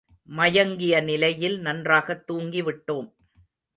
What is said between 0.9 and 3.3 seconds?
நிலையில் நன்றாகத் தூங்கி விட்டோம்.